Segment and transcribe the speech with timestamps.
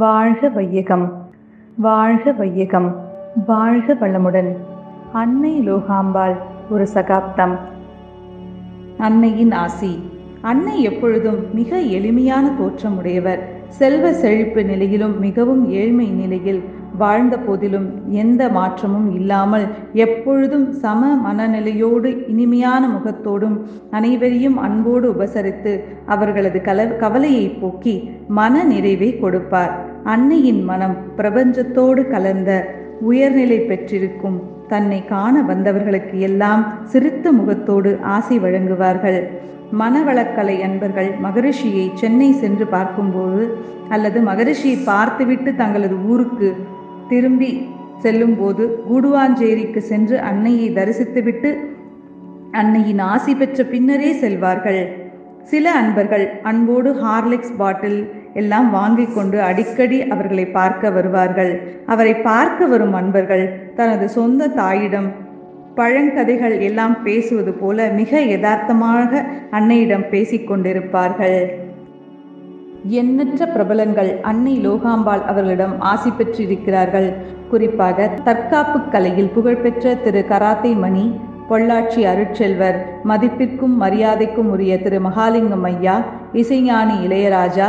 [0.00, 1.04] வாழ்க வையகம்
[1.76, 2.88] வாழ்க வையகம்
[3.46, 4.50] வாழ்க வளமுடன்.
[5.12, 6.36] அன்னை லோகாம்பாள்
[6.70, 7.54] ஒரு சகாப்தம்.
[8.98, 9.92] அன்னையின் ஆசி
[10.50, 13.40] அன்னை எப்பொழுதும் மிக எளிமையான தோற்றமுடையவர்.
[13.78, 16.60] செல்வ செழிப்பு நிலையிலும் மிகவும் ஏழ்மை நிலையில்
[16.98, 17.88] வாழ்ந்த போதிலும்
[18.20, 19.66] எந்த மாற்றமும் இல்லாமல்
[20.04, 23.56] எப்பொழுதும் சம மனநிலையோடு இனிமையான முகத்தோடும்
[23.90, 25.72] அனைவரையும் அன்போடு உபசரித்து
[26.06, 27.94] அவர்களது கல கவலையை போக்கி
[28.28, 29.74] மன நிறைவை கொடுப்பார்.
[30.12, 32.50] அன்னையின் மனம் பிரபஞ்சத்தோடு கலந்த
[33.00, 34.38] உயர்நிலை பெற்றிருக்கும்.
[34.68, 39.18] தன்னை காண வந்தவர்களுக்கு எல்லாம் சிரித்த முகத்தோடு ஆசை வழங்குவார்கள்.
[39.80, 43.42] மனவளக்கலை அன்பர்கள் மகரிஷியை சென்னை சென்று பார்க்கும்போது
[43.88, 46.50] அல்லது மகரிஷியை பார்த்துவிட்டு தங்களது ஊருக்கு
[47.08, 47.50] திரும்பி
[47.98, 51.50] செல்லும்போது கூடுவாஞ்சேரிக்கு சென்று அன்னையை தரிசித்துவிட்டு
[52.52, 54.82] அன்னையின் ஆசி பெற்ற பின்னரே செல்வார்கள்.
[55.50, 58.00] சில அன்பர்கள் அன்போடு ஹார்லிக்ஸ் பாட்டில்
[58.40, 61.52] எல்லாம் வாங்கி கொண்டு அடிக்கடி அவர்களை பார்க்க வருவார்கள்.
[61.86, 65.08] அவரை பார்க்க வரும் அன்பர்கள் தனது சொந்த தாயிடம்
[65.78, 71.38] பழங்கதைகள் எல்லாம் பேசுவது போல மிக யதார்த்தமாக அன்னையிடம் பேசிக் கொண்டிருப்பார்கள்.
[73.00, 77.08] எண்ணற்ற பிரபலங்கள் அன்னை லோகாம்பாள் அவர்களிடம் ஆசி பெற்றிருக்கிறார்கள்.
[77.50, 81.04] குறிப்பாக தற்காப்பு கலையில் புகழ்பெற்ற திரு கராத்தே மணி
[81.50, 87.68] பொள்ளாச்சி அருட்செல்வர் மதிப்பிற்கும் மரியாதைக்கும் உரிய திரு மகாலிங்கம் ஐயா இசைஞானி இளையராஜா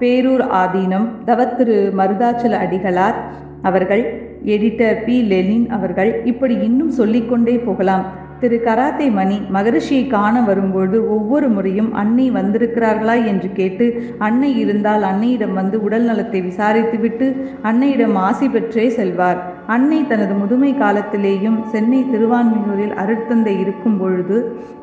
[0.00, 3.14] பேரூர் ஆதீனம் தவத்திரு மருதாச்சல அடிகளார்
[3.62, 4.02] அவர்கள்
[4.44, 5.22] எடிட்டர் பி.
[5.22, 8.04] லெனின் அவர்கள் இப்படி இன்னும் சொல்லிக்கொண்டே போகலாம்.
[8.40, 13.86] திரு கராத்தே மணி மகரிஷியை காண வரும்பொழுது ஒவ்வொரு முறையும் அன்னை வந்திருக்கிறார்களா என்று கேட்டு
[14.18, 17.26] அன்னை இருந்தால் அன்னையிடம் வந்து உடல் நலத்தை விசாரித்துவிட்டு
[17.62, 19.40] அன்னையிடம் ஆசி பெற்றே செல்வார்.
[19.74, 24.36] அன்னை தனது முதுமை காலத்திலேயும் சென்னை திருவான்மியூரில் அருட்தந்தை இருக்கும் பொழுது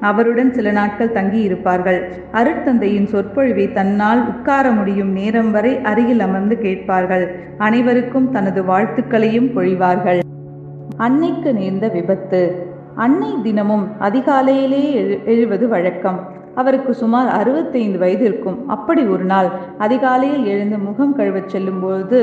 [0.00, 1.98] அவருடன் சில நாட்கள் தங்கி இருப்பார்கள்
[2.32, 7.24] அருட்தந்தையின் சொற்பொழிவை தன்னால் உட்கார முடியும் நேரம் வரை அருகில் அமர்ந்து கேட்பார்கள்.
[7.58, 10.20] அனைவருக்கும் தனது வாழ்த்துக்களையும் பொழிவார்கள்.
[10.96, 12.42] அன்னைக்கு நேர்ந்த விபத்து.
[12.96, 16.20] அன்னை தினமும் அதிகாலையிலே எழு எழுவது வழக்கம்.
[16.54, 22.20] அவருக்கு சுமார் அறுபத்தைந்து வயது இருக்கும் அப்படி ஒரு நாள் அதிகாலையில் எழுந்து முகம் கழுவச் செல்லும்போது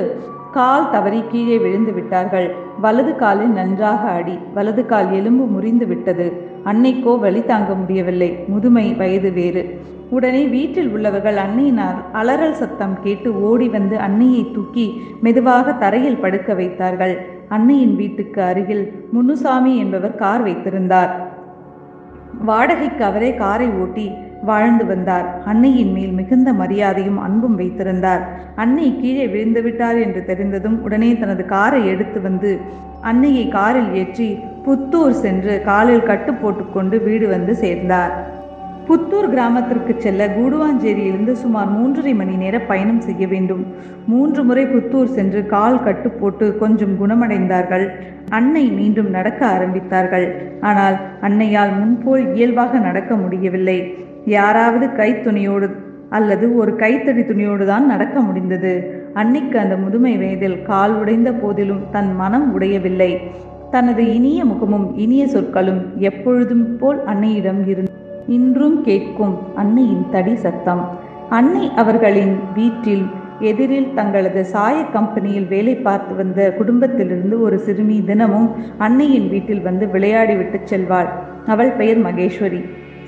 [0.52, 2.48] கால் தவறி கீழே விழுந்து விட்டார்கள்.
[2.82, 4.38] வலது காலில் நன்றாக அடி.
[4.54, 6.26] வலது கால் எலும்பு முறிந்து விட்டது.
[6.66, 8.30] அன்னைக்கோ வலி தாங்க முடியவில்லை.
[8.48, 9.64] முதுமை வயது வேறு.
[10.10, 11.82] உடனே வீட்டில் உள்ளவர்கள் அன்னையின்
[12.14, 14.86] அலறல் சத்தம் கேட்டு ஓடி வந்து அன்னையை தூக்கி
[15.22, 17.16] மெதுவாக தரையில் படுக்க வைத்தார்கள்.
[17.50, 21.14] அன்னையின் வீட்டுக்கு அருகில் முனுசாமி என்பவர் கார் வைத்திருந்தார்.
[22.46, 24.12] வாடகைக்கு அவரே காரை ஓட்டி
[24.46, 25.28] வாழ்ந்து வந்தார்.
[25.46, 28.24] அன்னையின் மேல் மிகுந்த மரியாதையும் அன்பும் வைத்திருந்தார்.
[28.56, 32.52] அன்னை கீழே விழுந்து விட்டார் என்று தெரிந்ததும் உடனே தனது காரை எடுத்து வந்து
[33.02, 34.29] அன்னையை காரில் ஏற்றி
[34.66, 38.13] புத்தூர் சென்று காலில் கட்டு போட்டுக்கொண்டு வீடு வந்து சேர்ந்தார்.
[38.88, 43.63] புத்தூர் கிராமத்திற்கு செல்ல கூடுவாஞ்சேரியிலிருந்து சுமார் மூன்றரை மணி நேர பயணம் செய்ய வேண்டும்.
[44.06, 47.85] மூன்று முறை புத்தூர் சென்று கால் கட்டு போட்டு கொஞ்சம் குணமடைந்தார்கள்.
[48.29, 50.28] அன்னை மீண்டும் நடக்க ஆரம்பித்தார்கள்.
[50.62, 53.79] ஆனால் அன்னையால் முன்போல் இயல்பாக நடக்க முடியவில்லை.
[54.26, 55.70] யாராவது கைத்துணியோடு
[56.09, 59.04] அல்லது ஒரு கைத்தடி துணியோடு தான் நடக்க முடிந்தது.
[59.14, 63.18] அன்னைக்கு அந்த முதுமை வயதில் கால் உடைந்த போதிலும் தன் மனம் உடையவில்லை.
[63.72, 67.92] தனது இனிய முகமும் இனிய சொற்களும் எப்பொழுதும் போல் அன்னையிடம் இருந்து
[68.28, 70.84] இன்றும் கேட்கும் அன்னையின் தடி சத்தம்.
[71.30, 73.06] அன்னை அவர்களின் வீட்டில்
[73.40, 80.59] எதிரில் தங்களது சாய கம்பெனியில் வேலை பார்த்து வந்த குடும்பத்திலிருந்து ஒரு சிறுமி தினமும் அன்னையின் வீட்டில் வந்து விளையாடிவிட்டு
[80.64, 81.09] செல்வாள்.
[81.46, 82.62] அவள் பெயர் மகேஸ்வரி.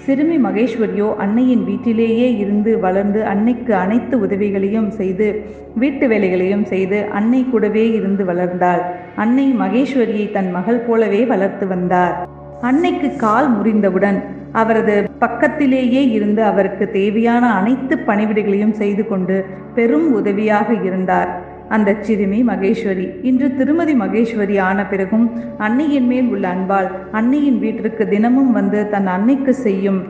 [0.06, 5.28] சிறுமி மகேஸ்வரியோ அன்னையின் வீட்டிலேயே இருந்து வளர்ந்து அன்னைக்கு அனைத்து உதவிகளையும் செய்து
[5.75, 8.81] வீட்டு வேலைகளையும் செய்து அன்னை கூடவே இருந்து வளர்ந்தாள்.
[9.16, 12.16] அன்னை மகேஸ்வரியை தன் மகள் போலவே வளர்த்து வந்தார்.
[12.62, 14.19] அன்னைக்கு கால் முறிந்தவுடன்
[14.52, 19.38] அவரது பக்கத்திலேயே இருந்து அவருக்கு தேவையான அனைத்து பணிவிடைகளையும் செய்து கொண்டு
[19.75, 21.31] பெரும் உதவியாக இருந்தார்.
[21.69, 23.07] அந்த சிறுமி மகேஸ்வரி.
[23.22, 29.54] இன்று திருமதி மகேஸ்வரி ஆன பிறகும் அன்னையின் மேல் உள்ள அன்பால் அன்னையின் வீட்டிற்கு தினமும் வந்து தன் அன்னைக்கு
[29.54, 30.04] செய்யும்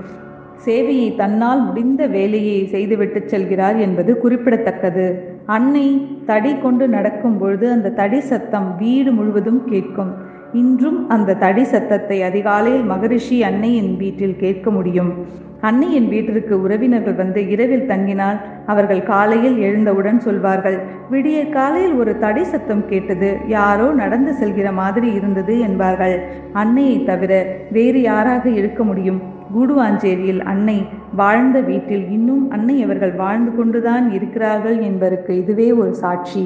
[0.66, 5.06] சேவையை தன்னால் முடிந்த வேலையை செய்துவிட்டு செல்கிறார் என்பது குறிப்பிடத்தக்கது.
[5.46, 10.12] அன்னை தடி கொண்டு நடக்கும் பொழுது அந்த தடி சத்தம் வீடு முழுவதும் கேட்கும்.
[10.54, 15.26] இன்றும் அந்த தடி சத்தத்தை அதிகாலையில் மகரிஷி அன்னையின் வீட்டில் கேட்க முடியும்.
[15.62, 20.78] அன்னையின் வீட்டிற்கு உறவினர்கள் வந்து இரவில் தங்கினால் அவர்கள் காலையில் எழுந்தவுடன் சொல்வார்கள்
[21.12, 26.20] விடிய காலையில் ஒரு தடி சத்தம் கேட்டது யாரோ நடந்து செல்கிற மாதிரி இருந்தது என்பார்கள்.
[26.54, 29.22] அன்னையை தவிர வேறு யாராக இருக்க முடியும்?
[29.56, 30.86] கூடுவாஞ்சேரியில் அன்னை
[31.16, 36.46] வாழ்ந்த வீட்டில் இன்னும் அன்னை அவர்கள் வாழ்ந்து கொண்டுதான் இருக்கிறார்கள் என்பதற்கு இதுவே ஒரு சாட்சி.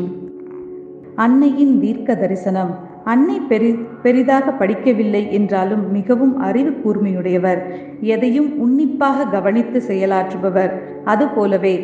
[1.15, 2.86] அன்னையின் தீர்க்க தரிசனம்.
[3.11, 3.69] அன்னை பெரி
[4.03, 7.61] பெரிதாக படிக்கவில்லை என்றாலும் மிகவும் அறிவு கூர்மையுடையவர்.
[8.01, 10.73] எதையும் உன்னிப்பாக கவனித்து செயலாற்றுபவர்.
[11.05, 11.75] அதுபோலவே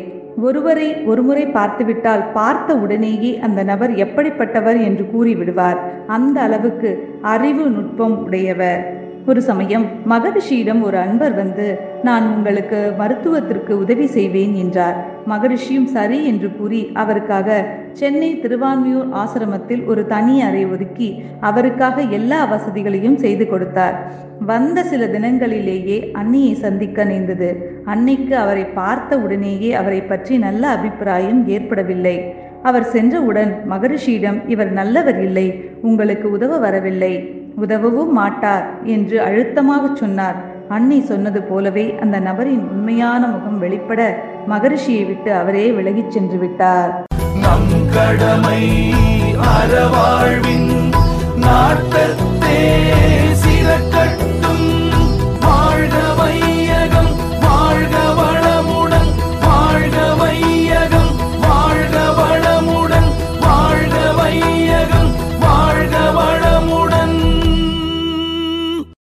[0.42, 5.80] ஒருவரை ஒருமுறை பார்த்துவிட்டால் பார்த்த உடனேயே அந்த நபர் எப்படிப்பட்டவர் என்று கூறிவிடுவார்.
[6.06, 6.90] அந்த அளவுக்கு
[7.34, 8.82] அறிவு நுட்பம் உடையவர்.
[9.26, 11.66] ஒரு சமயம் மகரிஷியிடம் ஒரு அன்பர் வந்து
[12.02, 14.96] நான் உங்களுக்கு மருத்துவத்திற்கு உதவி செய்வேன் என்றார்.
[15.26, 17.48] மகரிஷியும் சரி என்று கூறி அவருக்காக
[17.92, 21.08] சென்னை திருவான்மியூர் ஆசிரமத்தில் ஒரு தனி அறை ஒதுக்கி
[21.40, 23.96] அவருக்காக எல்லா வசதிகளையும் செய்து கொடுத்தார்.
[24.46, 27.48] வந்த சில தினங்களிலேயே அன்னியை சந்திக்க நேர்ந்தது.
[27.84, 32.16] அன்னைக்கு அவரை பார்த்த உடனேயே அவரை பற்றி நல்ல அபிப்பிராயம் ஏற்படவில்லை.
[32.62, 35.46] அவர் சென்றவுடன் மகரிஷியிடம் இவர் நல்லவர் இல்லை
[35.82, 37.14] உங்களுக்கு உதவ வரவில்லை.
[37.62, 40.36] உதவவும் மாட்டார் என்று அழுத்தமாக சொன்னார்.
[40.68, 44.00] அன்னை சொன்னது போலவே அந்த நபரின் உண்மையான முகம் வெளிப்பட
[44.48, 46.92] மகரிஷியை விட்டு அவரே விலகிச் சென்று விட்டார்.
[47.44, 48.62] நம் கடமை
[49.54, 50.70] அறவாழ்வின்
[51.44, 52.60] நாட்டத்தே